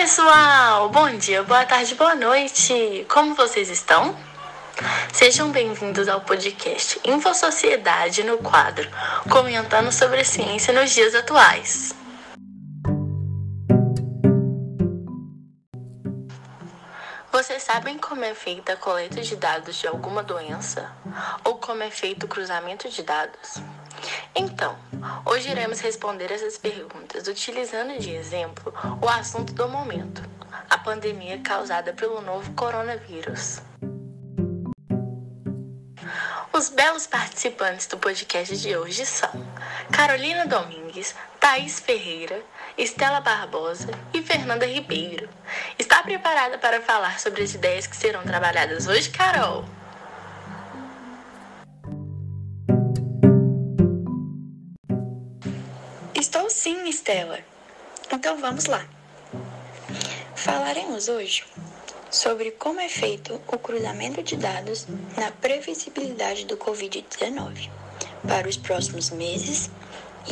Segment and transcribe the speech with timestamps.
[0.00, 0.88] pessoal!
[0.88, 3.04] Bom dia, boa tarde, boa noite!
[3.06, 4.16] Como vocês estão?
[5.12, 8.88] Sejam bem-vindos ao podcast Infosociedade no quadro
[9.30, 11.94] Comentando sobre a ciência nos dias atuais.
[17.30, 20.90] Vocês sabem como é feita a coleta de dados de alguma doença?
[21.44, 23.60] Ou como é feito o cruzamento de dados?
[24.34, 24.76] Então,
[25.24, 30.22] hoje iremos responder essas perguntas utilizando de exemplo o assunto do momento,
[30.68, 33.60] a pandemia causada pelo novo coronavírus.
[36.52, 39.30] Os belos participantes do podcast de hoje são
[39.90, 42.42] Carolina Domingues, Thaís Ferreira,
[42.76, 45.28] Estela Barbosa e Fernanda Ribeiro.
[45.78, 49.64] Está preparada para falar sobre as ideias que serão trabalhadas hoje, Carol?
[56.40, 57.38] Estou sim, Estela.
[58.10, 58.88] Então vamos lá.
[60.34, 61.44] Falaremos hoje
[62.10, 64.86] sobre como é feito o cruzamento de dados
[65.18, 67.68] na previsibilidade do Covid-19
[68.26, 69.70] para os próximos meses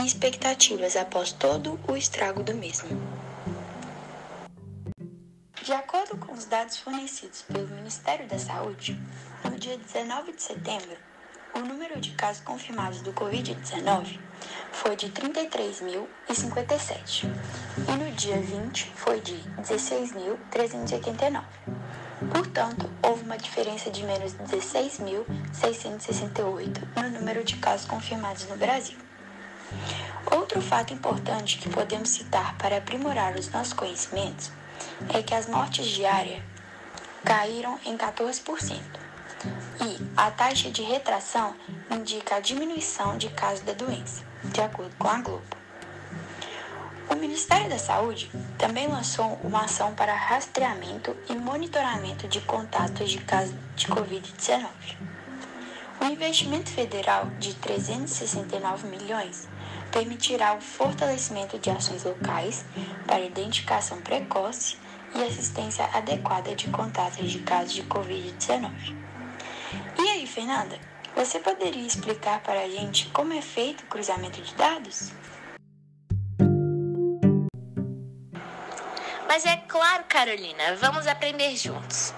[0.01, 2.89] e expectativas após todo o estrago do mesmo.
[5.63, 8.99] De acordo com os dados fornecidos pelo Ministério da Saúde,
[9.45, 11.08] no dia 19 de setembro,
[11.59, 14.21] o número de casos confirmados do Covid-19
[14.71, 17.25] foi de 33.057
[17.89, 21.43] e no dia 20 foi de 16.389.
[22.33, 28.97] Portanto, houve uma diferença de menos 16.668 no número de casos confirmados no Brasil.
[30.31, 34.53] Outro fato importante que podemos citar para aprimorar os nossos conhecimentos
[35.13, 36.41] é que as mortes diárias
[37.25, 39.08] caíram em 14%
[39.81, 41.55] e a taxa de retração
[41.91, 45.59] indica a diminuição de casos da doença, de acordo com a Globo.
[47.11, 53.19] O Ministério da Saúde também lançou uma ação para rastreamento e monitoramento de contatos de
[53.19, 54.69] casos de Covid-19.
[56.01, 59.49] O investimento federal de 369 milhões
[59.91, 62.65] permitirá o fortalecimento de ações locais
[63.07, 64.77] para identificação precoce
[65.15, 69.08] e assistência adequada de contatos de casos de Covid-19.
[69.99, 70.79] E aí, Fernanda,
[71.15, 75.13] você poderia explicar para a gente como é feito o cruzamento de dados?
[79.27, 82.15] Mas é claro, Carolina, vamos aprender juntos.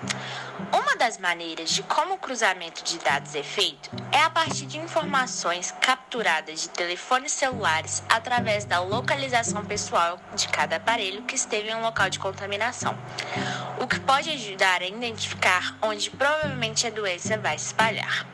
[1.00, 5.74] Das maneiras de como o cruzamento de dados é feito é a partir de informações
[5.80, 11.80] capturadas de telefones celulares através da localização pessoal de cada aparelho que esteve em um
[11.80, 12.94] local de contaminação,
[13.80, 18.26] o que pode ajudar a identificar onde provavelmente a doença vai se espalhar,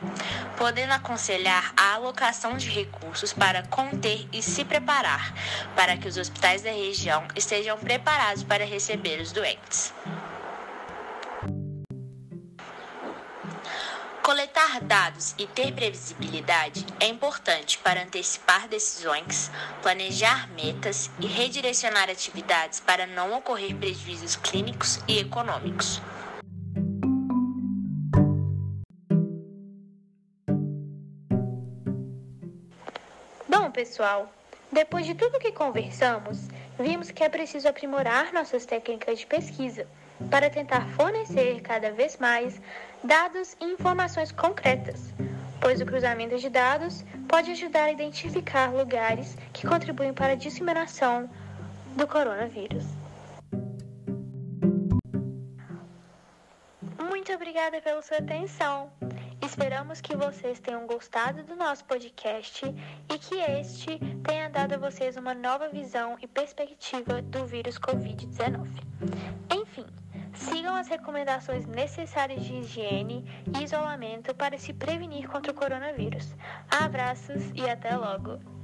[0.57, 5.33] podendo aconselhar a alocação de recursos para conter e se preparar
[5.73, 9.93] para que os hospitais da região estejam preparados para receber os doentes.
[14.27, 19.49] Coletar dados e ter previsibilidade é importante para antecipar decisões,
[19.81, 26.01] planejar metas e redirecionar atividades para não ocorrer prejuízos clínicos e econômicos.
[33.47, 34.29] Bom, pessoal,
[34.69, 39.87] depois de tudo que conversamos, vimos que é preciso aprimorar nossas técnicas de pesquisa
[40.29, 42.59] para tentar fornecer cada vez mais
[43.03, 45.13] dados e informações concretas,
[45.61, 51.29] pois o cruzamento de dados pode ajudar a identificar lugares que contribuem para a disseminação
[51.95, 52.85] do coronavírus.
[56.99, 58.91] Muito obrigada pela sua atenção.
[59.41, 65.15] Esperamos que vocês tenham gostado do nosso podcast e que este tenha dado a vocês
[65.15, 68.67] uma nova visão e perspectiva do vírus Covid-19.
[69.53, 69.85] Enfim,
[70.37, 73.25] sigam as recomendações necessárias de higiene
[73.57, 76.35] e isolamento para se prevenir contra o coronavírus.
[76.69, 78.56] Abraços e até logo!